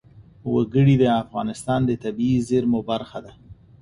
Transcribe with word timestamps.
وګړي 0.53 0.95
د 0.99 1.03
افغانستان 1.23 1.79
د 1.85 1.91
طبیعي 2.03 2.39
زیرمو 2.49 2.79
برخه 2.89 3.19
ده. 3.25 3.31